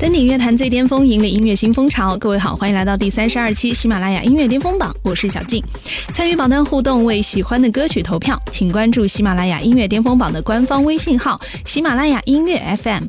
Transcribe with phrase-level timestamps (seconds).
[0.00, 2.16] 登顶乐坛最巅峰，引领音乐新风潮。
[2.16, 5.62] 各位好，欢迎来到第三十二期喜马拉雅音乐巅峰榜，我是小静。
[6.10, 13.04] 参与榜单互动，为喜欢的歌曲投票，请关注喜马拉雅音乐巅峰榜的官方微信号“喜马拉雅音乐 FM”。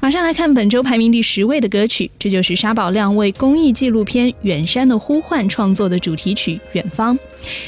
[0.00, 7.16] 马上来看本周排名第十位的歌曲，这就是沙宝亮为公益纪录片《远山的呼唤》创作的主题曲《远方》。《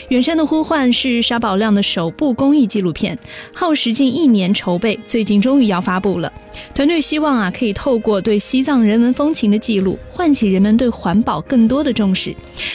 [0.09, 3.19] 远山的呼唤》是沙宝亮的首部公益纪录片，
[3.53, 6.33] 耗时近一年筹备，最近终于要发布了。
[6.75, 12.35] 团队希望啊，可以透过对西藏人文风情的记录，唤起人们对环保更多的重视。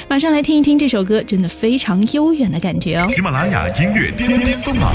[0.10, 3.08] 马上来听一听这首歌，真的非常悠远的感觉哦。
[3.08, 4.94] 喜马拉雅音乐巅巅峰榜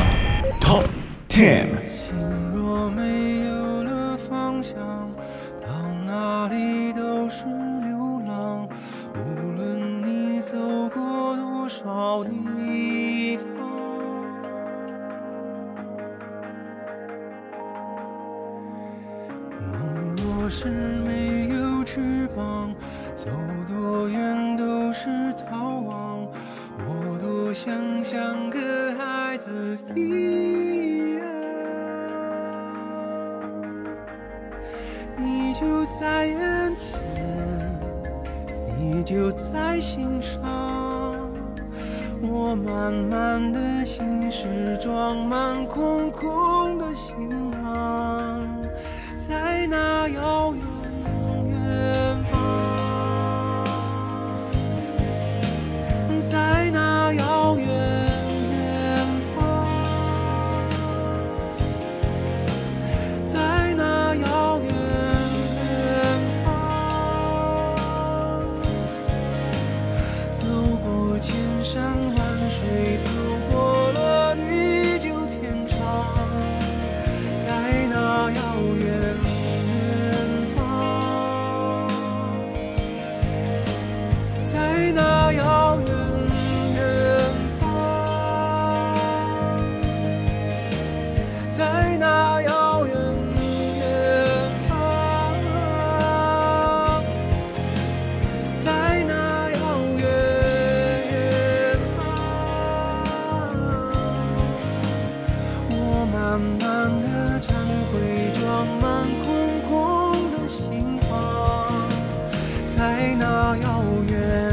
[0.60, 0.84] Top
[1.28, 1.87] Ten。
[11.98, 13.48] 好地方。
[19.72, 20.68] 梦若是
[21.04, 22.72] 没有翅膀，
[23.16, 23.28] 走
[23.66, 26.28] 多远都是逃亡。
[26.86, 27.74] 我多想
[28.04, 31.26] 像个孩子一样，
[35.16, 37.80] 你就在眼前，
[38.78, 40.77] 你就在心上。
[42.50, 48.40] 我满满的心事装满空空的行囊，
[49.28, 50.37] 在那遥
[113.56, 114.08] 遥远。
[114.10, 114.47] 远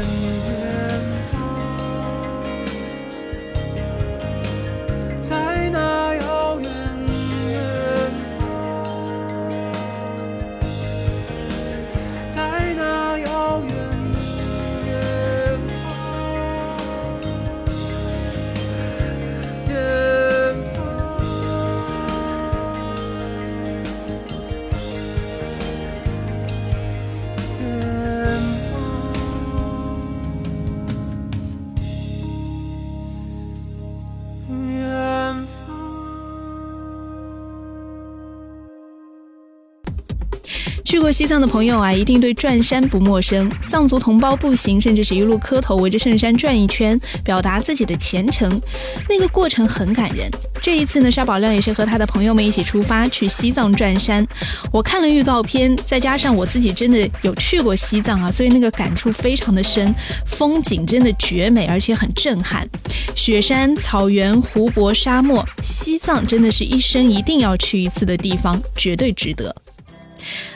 [41.06, 43.48] 过西藏的朋友啊，一定对转山不陌生。
[43.68, 48.60] 藏族同胞步行，甚至是一路磕头围着圣山转一圈，表达自己的虔诚，
[49.08, 50.28] 那个过程很感人。
[50.60, 54.26] 这一次呢，沙宝亮也是和他的朋友们一起出发去西藏转山。
[54.72, 59.94] 我看了预告片，再加上我自己真的有去过西藏啊，所以那个感触非常的深，
[60.26, 62.68] 风景真的绝美，而且很震撼。
[63.14, 69.54] 雪山、草原、湖泊、沙漠，西藏真的是一生一定要去一次的地方，绝对值得。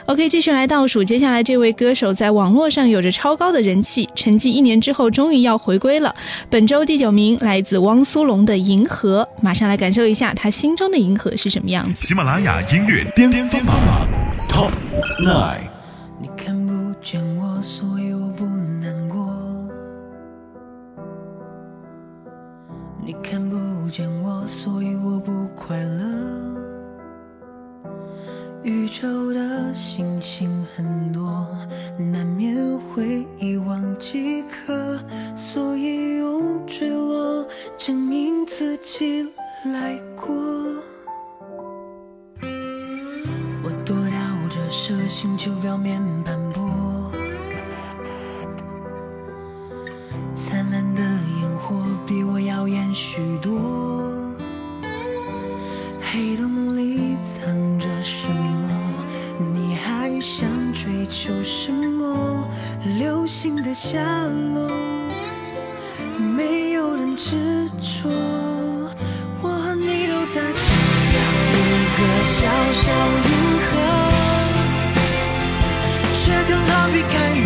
[0.07, 6.15] OK，继续来倒数，接下来这位歌手在网络上有着超高的人气，沉寂一年之后终于要回归了。
[6.49, 12.07] 本周第九名来自汪苏泷的《银河》，马上来感受一下他心中的银河是什么样子。
[12.07, 13.77] 喜马拉雅音乐巅巅峰榜
[14.49, 14.71] Top
[15.25, 15.69] Nine。
[16.21, 19.27] 你看不见我，所以我不难过。
[23.07, 26.05] 你看不见我，所以我不快乐。
[28.63, 29.40] 宇宙的
[29.75, 31.20] 星星很多，
[63.62, 63.99] 的下
[64.55, 64.69] 落，
[66.19, 68.09] 没有人执着。
[69.43, 71.19] 我和你都在这样
[71.53, 71.59] 一
[71.97, 72.39] 个小
[72.73, 72.83] 小
[73.27, 73.31] 银
[73.67, 73.71] 河，
[76.23, 77.39] 却刚好避开你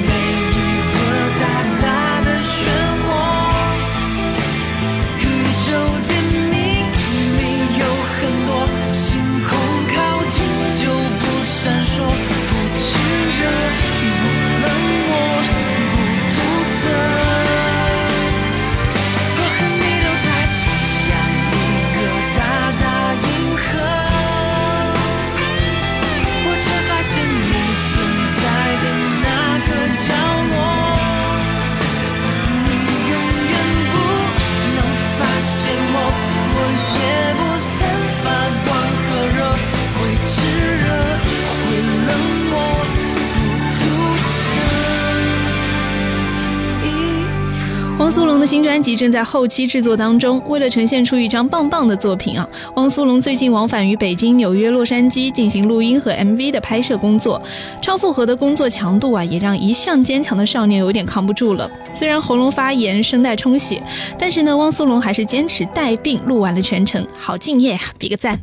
[48.44, 57.40] 新专辑正在后期制作当中，为了呈现出一张棒棒的作品啊，汪苏泷最近往返于北京、纽约、洛杉矶进行录音和 MV 的拍摄工作，
[57.80, 61.70] 超负荷的工作强度啊，也让一向坚强的少年有点扛不住了。
[61.92, 63.82] 虽然喉咙发炎、声带充血，
[64.18, 68.38] 但是呢，汪苏泷还是坚持带病录完了全程，好敬业啊，比个赞。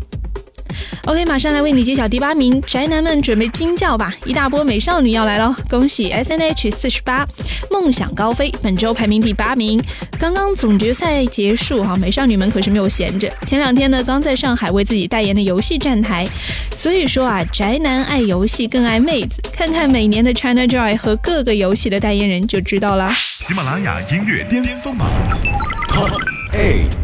[1.06, 4.14] OK，马上来为你揭晓第八名，宅男们准备惊叫吧！
[4.26, 5.56] 一大波美少女要来喽！
[5.70, 7.28] 恭喜 SNH 四十八，
[7.70, 9.82] 梦想高飞，本周排名第八名。
[10.20, 13.32] 刚刚总决赛结束哈，美少女们可是没有闲着。
[13.46, 16.28] 前两天呢，刚在上海为自己代言的游戏站台。
[16.78, 23.16] 所以说啊，宅男爱游戏更爱妹子，看看每年的 China Joy 和各个游戏的代言人就知道啦。
[23.18, 25.10] 喜马拉雅音乐巅峰榜
[25.90, 26.12] Top
[26.54, 27.01] eight。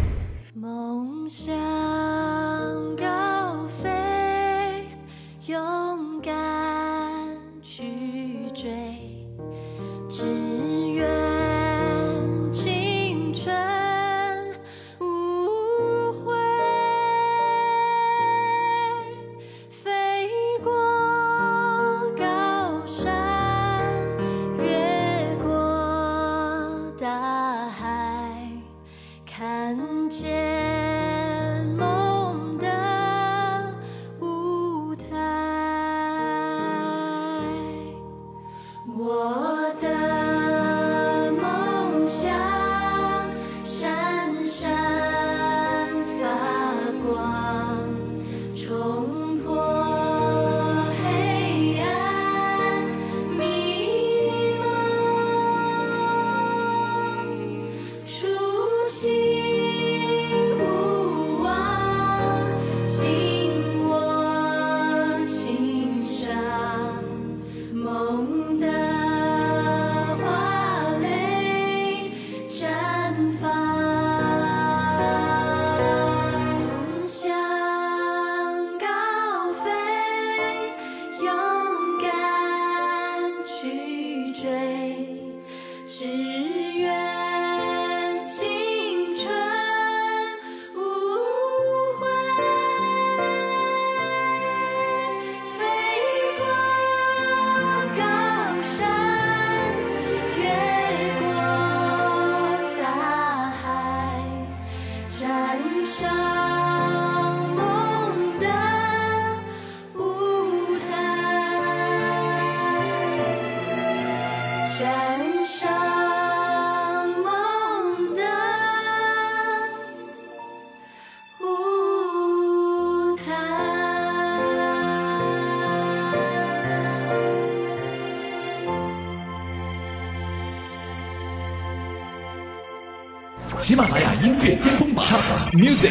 [133.68, 135.20] 喜马拉雅音乐巅峰榜 Top
[135.52, 135.90] Music。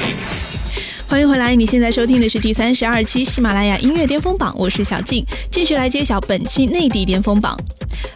[1.07, 7.55] 欢迎回来，你现在收听的是第三十二期喜马拉雅音乐巅峰榜，我是小静，继续来揭晓本期内地巅峰榜。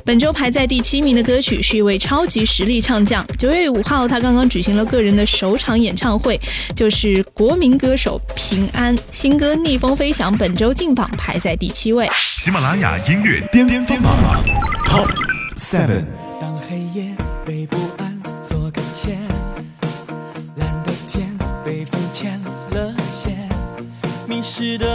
[0.03, 3.24] 本周排在第七名的歌曲是一位超级实力唱将。
[3.38, 6.39] 九月五号，他刚刚举行了个人的首场演唱会，
[6.75, 12.10] 就是国民歌手平安新歌《逆风飞翔》，本周进榜排在第七位。
[12.15, 14.44] 喜马拉雅音乐巅峰榜
[14.88, 15.08] Top
[15.56, 16.31] Seven。
[24.62, 24.90] 了线，迷失的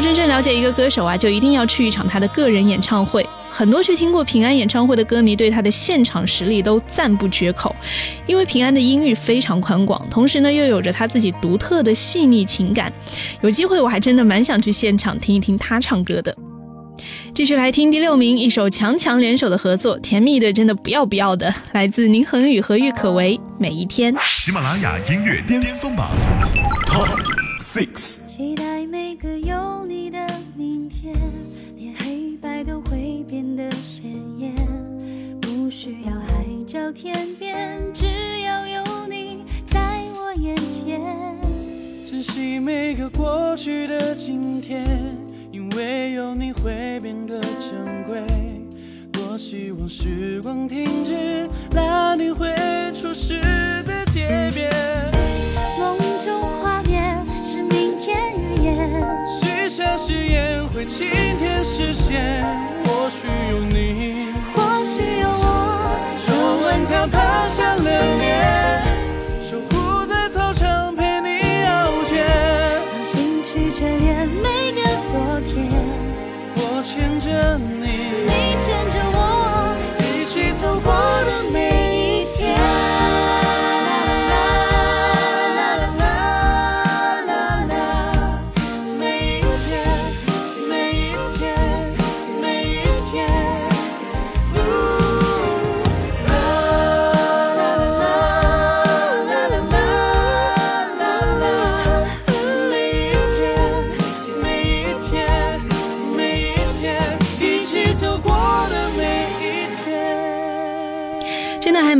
[0.00, 3.26] 真正了解一个歌手啊，就一定要去一场他的个人演唱会。
[3.52, 7.74] 很多去听过平安演唱会的歌迷对他的现场实力都赞不绝口，
[8.26, 12.92] 因为平安的音域非常宽广，同时呢又有着他自己独特的细腻情感。
[13.42, 16.34] 有机会我还真的蛮想去现场听一听他唱歌的。
[17.34, 24.14] 继续来听第六名，一首强强联手的合作，甜蜜的真的不要不要的，来自宁恒宇和郁可唯，《每一天》。
[24.24, 26.10] 喜马拉雅音乐巅峰榜
[26.86, 27.08] Top
[27.58, 28.29] Six。
[36.90, 39.80] 海角天边，只要有你在
[40.12, 41.00] 我眼前。
[42.04, 44.84] 珍惜每个过去的今天，
[45.52, 48.20] 因为有你会变得珍贵。
[49.12, 52.52] 多希望时光停止，那你会
[52.92, 53.40] 出世
[53.84, 54.68] 的街边。
[55.78, 59.00] 梦中画面是明天预言，
[59.40, 62.44] 许下誓言会今天实现，
[62.84, 64.19] 或许有你，
[67.00, 68.89] 手挽他爬向了脸，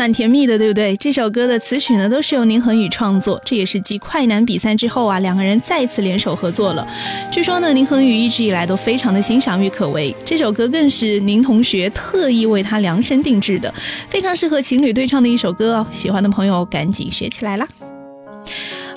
[0.00, 0.96] 蛮甜蜜的，对不对？
[0.96, 6.88] 这首歌的词曲呢，都是由宁恒宇创作，这也是继快男比赛之后啊，两个人再次联手合作了。
[7.30, 13.74] 据说呢，宁恒宇一直以来都非常的欣赏郁可唯，这首歌更是宁同学特意为他量身定制的，
[14.08, 15.86] 非常适合情侣对唱的一首歌哦。
[15.92, 17.68] 喜欢的朋友赶紧学起来啦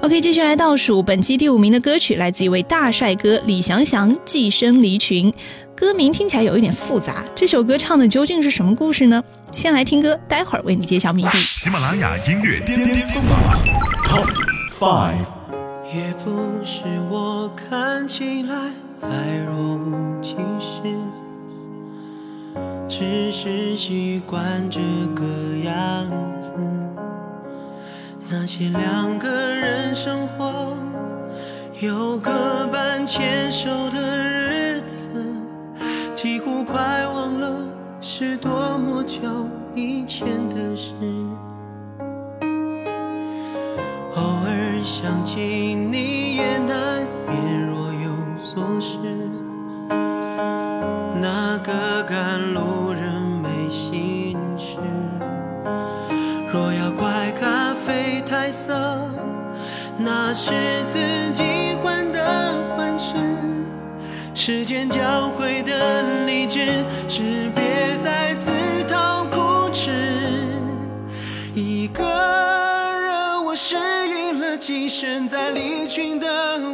[0.03, 5.29] ！OK，继续来倒数本期第五名的歌曲，来自一位大帅哥李祥祥《寄生离群》。
[5.75, 9.21] 歌名听起来有一点复杂，这首歌唱的究竟是什么故事呢？
[9.55, 11.37] 先来听歌，待会儿为你揭晓谜底。
[11.37, 13.39] 喜马拉雅音乐巅巅峰榜
[14.07, 14.27] Top
[14.69, 15.25] five.
[15.93, 16.31] 也不
[16.65, 18.55] 是我看起来
[18.95, 19.07] 再
[19.45, 20.81] 若无其事，
[22.89, 24.79] 只是习惯这
[25.15, 25.23] 个
[25.63, 26.09] 样
[26.41, 26.49] 子。
[28.27, 30.75] 那些两个人生活
[31.79, 35.07] 有个伴牵手的日子，
[36.15, 37.67] 几乎快忘了
[38.01, 38.72] 是多么
[39.21, 39.29] 久
[39.75, 40.91] 以前的事。
[44.15, 48.97] 偶尔想起你，也难免若有所失。
[51.21, 54.77] 那个赶路人没心事，
[56.51, 58.73] 若要怪咖啡太涩，
[59.97, 60.51] 那是
[60.87, 62.19] 自己患得
[62.75, 63.13] 患失。
[64.33, 65.62] 时间教会
[74.95, 76.27] 身在离群的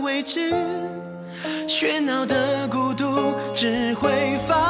[0.04, 0.54] 位置，
[1.70, 4.69] 喧闹的孤独只会发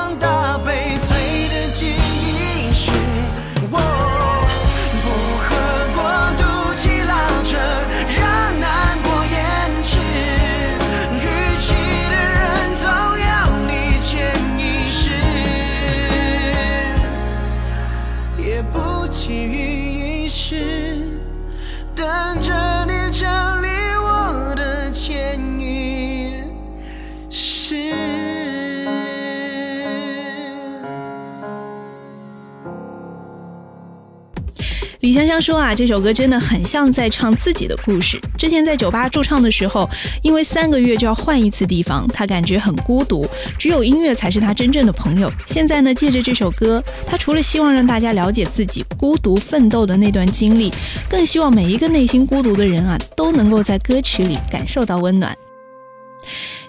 [35.39, 38.19] 说啊，这首歌真的很像在唱自己的故事。
[38.37, 39.89] 之前在酒吧驻唱的时候，
[40.21, 43.25] 因为三个月就要换一次地方，他感觉很孤独，
[43.57, 45.31] 只有音乐才是他真正的朋友。
[45.45, 50.71] 现在呢，借着这首歌，他除了希望让大家了解自己孤独奋斗的那段经历，
[51.09, 55.35] 更希望每一个内心孤独的人啊，都能够在歌曲里感受到温暖。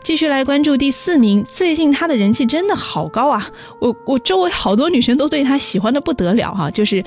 [0.03, 3.51] 继续来关注第四名，最近他的人气真的好高啊！
[3.81, 7.05] 我我周围好多女生都对他喜欢的不得了哈，就是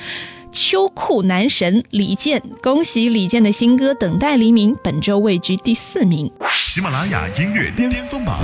[0.53, 2.41] 秋裤男神李健。
[2.61, 6.31] 恭喜李健的新歌《等待黎明》本周位居第四名。
[6.51, 8.39] 喜马拉雅音乐巅峰榜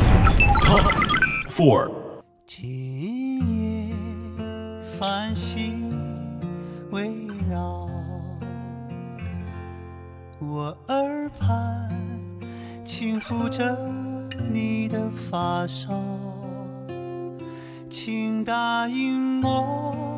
[0.62, 0.92] Top
[1.48, 1.92] Four。
[2.48, 3.94] 今夜
[5.00, 5.94] 繁星
[6.90, 7.12] 围
[7.50, 7.88] 绕
[10.40, 11.90] 我耳畔，
[12.84, 13.78] 轻抚着
[14.52, 15.94] 你的发梢，
[17.88, 20.09] 请答应我，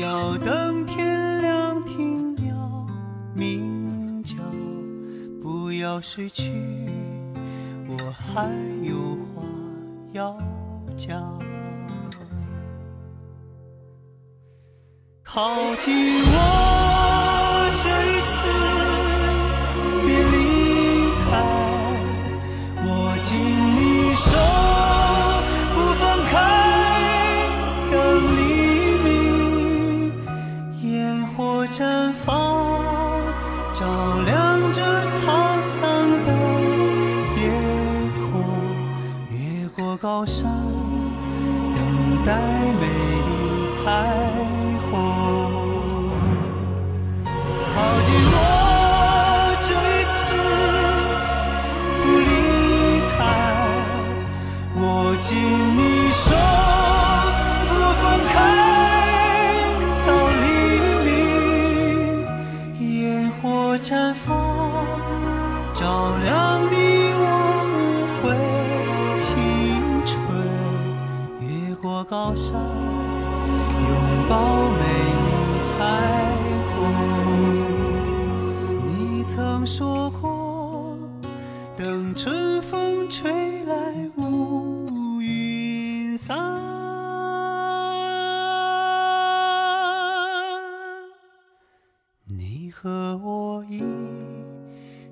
[0.00, 2.86] 要等天亮听鸟
[3.34, 4.36] 鸣叫，
[5.42, 6.52] 不要睡去，
[7.88, 8.48] 我还
[8.84, 9.42] 有话
[10.12, 10.38] 要
[10.96, 11.36] 讲。
[15.24, 18.20] 靠近我，这
[42.28, 42.84] 再美
[43.26, 43.30] 丽
[43.72, 43.80] 彩
[44.90, 44.92] 虹。
[47.74, 48.36] 靠近我，
[49.62, 50.20] 这一次
[52.02, 52.30] 不离
[53.16, 53.18] 开，
[54.76, 54.82] 握
[55.22, 55.28] 紧
[55.78, 55.80] 你
[56.12, 56.26] 手，
[74.28, 74.84] 宝美
[75.24, 75.30] 你
[75.66, 75.74] 才
[76.76, 76.78] 过，
[78.84, 80.98] 你曾说过，
[81.78, 86.36] 等春风吹来乌云散。
[92.26, 93.82] 你和我一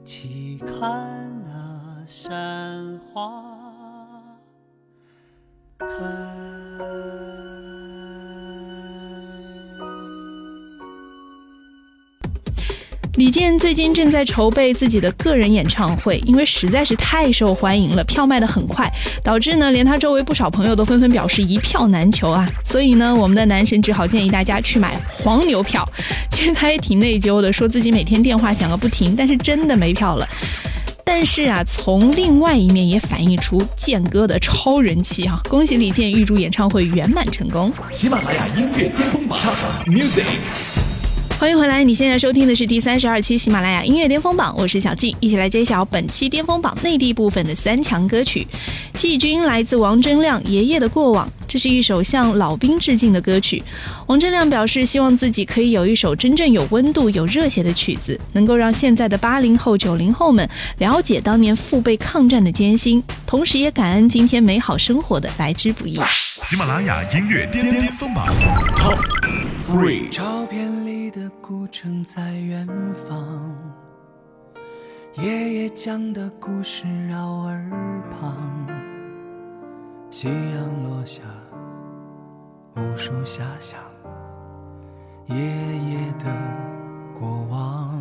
[0.04, 1.15] 起看。
[13.16, 22.46] 李健最近正在筹备自己的个人演唱会，因为实在是太受欢迎了，票卖得很快，导致呢连他周围不少朋友都纷纷表示一票难求啊。
[22.62, 25.82] 所以呢，我们的男神只好建议大家去买黄牛票。
[26.30, 30.28] 其实他也挺内疚的，说自己每天电话响个不停，但是真的没票了。
[31.02, 35.40] 但是啊，从另外一面也反映出健哥的超人气啊！
[35.48, 37.72] 恭喜李健，预祝演唱会圆满成功。
[37.92, 39.38] 喜马拉雅音乐巅峰榜
[39.86, 40.85] Music。
[41.38, 48.46] 欢迎回来，你现在收听的是第三十二期喜马拉雅音乐巅峰榜，我是小静，一起来揭晓本期巅峰榜内地部分的三强歌曲。
[48.94, 53.62] 季军来自王铮亮《爷爷的过往》，这是一首向老兵致敬的歌曲。
[54.06, 66.00] 王铮亮表示，希望自己可以有一首真正有温度、有热血的曲子，能够让现在的八零后、九零后们了解当年父辈抗战的艰辛，同时也感恩今天美好生活的来之不易。
[66.10, 68.26] 喜马拉雅音乐巅巅峰榜
[69.66, 70.08] free。
[70.08, 73.52] 照片里的古城在远方，
[75.14, 77.68] 爷爷讲的故事绕耳
[78.12, 78.36] 旁。
[80.08, 81.20] 夕阳落下，
[82.76, 83.80] 无数遐想，
[85.26, 86.26] 爷爷的
[87.18, 87.92] 过往。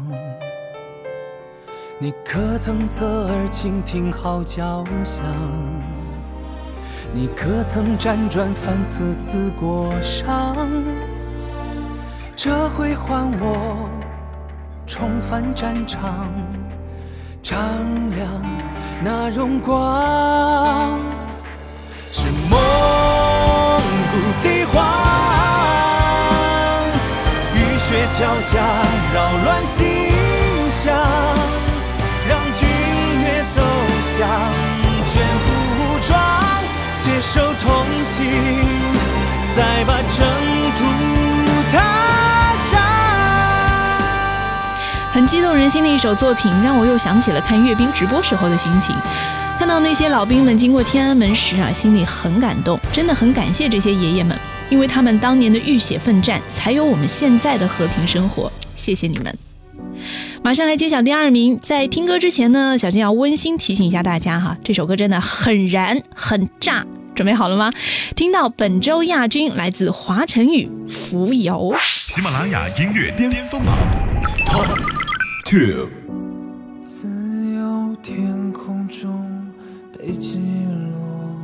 [1.97, 5.23] 你可曾侧耳倾听号角响？
[7.12, 10.56] 你可曾辗转反侧思过伤？
[12.35, 13.89] 这回换我
[14.85, 16.27] 重返战场，
[17.41, 17.57] 丈
[18.11, 18.27] 量
[19.01, 20.99] 那荣光，
[22.11, 22.59] 是蒙
[24.11, 24.83] 古帝皇，
[27.55, 28.59] 浴血交加，
[29.13, 29.87] 扰乱心
[30.69, 30.93] 象，
[32.27, 32.67] 让军
[33.23, 33.61] 乐奏
[34.03, 34.27] 响
[35.05, 35.47] 全副
[35.79, 36.19] 武装，
[36.97, 37.71] 携手同
[38.03, 38.25] 行，
[39.55, 40.27] 再把征
[40.77, 40.83] 途
[45.15, 48.93] 很激动人心的一首作品，让我又想起了看阅兵直播时候的心情。
[49.58, 54.38] 看到那些老兵们经过天安门时啊，心里很感动，真的很感谢这些爷爷们，
[54.69, 58.51] 因为他们当年的浴血奋战，才有我们现在的和平生活。
[58.75, 59.34] 谢谢你们。
[60.43, 61.58] 马上来揭晓第二名。
[61.62, 67.71] 在听歌之前呢，小金要温馨提醒一下大家哈，这首歌真的很燃很炸，准备好了吗？
[68.17, 71.73] 听到本周亚军来自华晨宇《浮游》。
[71.88, 73.78] 喜马拉雅音乐巅峰榜
[75.45, 75.89] Two。
[76.84, 77.08] 自
[77.53, 79.47] 由天空中
[79.95, 80.39] 被击
[80.73, 81.36] 落，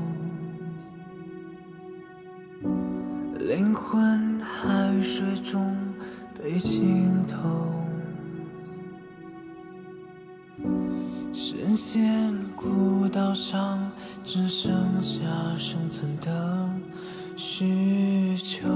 [3.38, 5.78] 灵魂海水中
[6.36, 7.76] 被浸透，
[11.32, 13.92] 深陷孤岛上，
[14.24, 15.22] 只剩下
[15.56, 16.70] 生存的
[17.36, 18.68] 需求。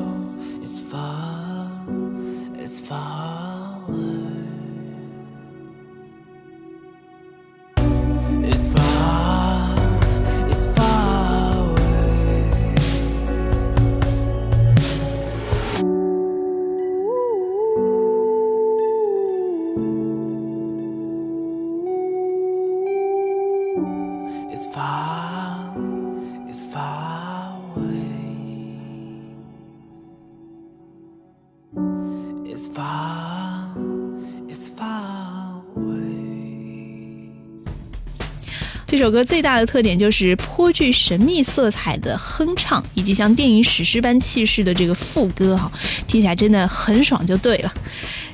[38.88, 45.71] 这首歌最大的特点就是颇具神秘色彩的哼唱，以及像电影史诗般气势的这个副歌哈，
[46.08, 47.74] 听起来真的很爽就对了。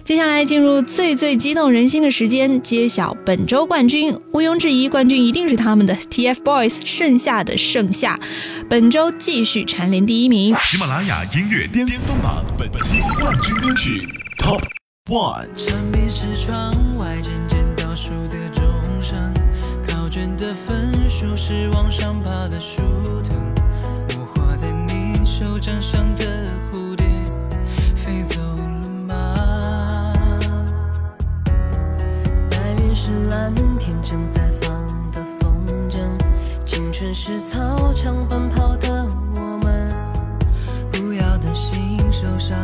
[0.03, 4.13] 接下来进入最最激动人心的时间，揭晓本周冠军。
[4.33, 8.19] 毋庸置疑，冠军一定是他们的 TFBOYS 盛夏的盛夏，
[8.69, 10.53] 本周继续蝉联第一名。
[10.65, 14.05] 喜马拉雅音乐巅峰榜本期冠军歌曲
[14.37, 14.61] Top
[15.09, 15.47] One。
[21.51, 22.81] 是往上爬的树
[23.23, 23.37] 藤。
[24.17, 26.23] 我画在你手掌上的
[26.71, 27.05] 蝴蝶
[27.93, 30.13] 飞走了吗？
[32.49, 34.71] 白云是蓝天正在放
[35.11, 35.53] 的风
[35.89, 35.99] 筝，
[36.65, 39.93] 青春是操场奔跑的我们，
[40.93, 42.57] 不要担心受伤，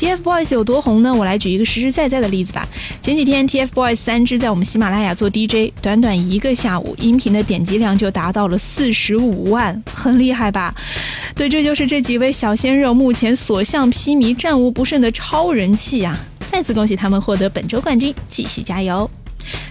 [0.00, 1.14] TFBOYS 有多红呢？
[1.14, 2.66] 我来举一个实实在在的例子吧。
[3.02, 10.74] 前几天 TFBOYS 三只在我们喜马拉雅做 DJ，短短一个下午，音频的点击量就达到了四十五万，很厉害吧？
[11.34, 16.18] 对，这就是这几位小鲜肉目前所向披靡、战无不胜的超人气啊、
[16.50, 19.10] 再次恭喜他们获得本周冠军，继续加油！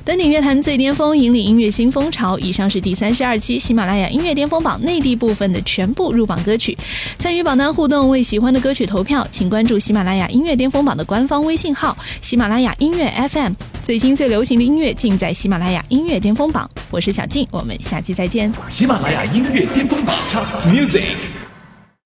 [0.09, 2.39] 登顶乐坛最巅峰，引领音乐新风潮。
[2.39, 6.75] 以上是第三十二期喜马拉雅音乐巅峰榜内地部分的全部入榜歌曲。
[7.19, 13.53] 参与榜单互动，为喜欢的歌曲投票，请关注喜马拉雅音乐巅峰榜的官方微信号“喜马拉雅音乐 FM”。
[13.83, 16.67] 最新最流行的音乐尽在喜马拉雅音乐巅峰榜。
[16.89, 18.51] 我是小静，我们下期再见。
[18.67, 20.43] 喜马拉雅音乐巅峰榜 Top
[20.73, 21.38] Music。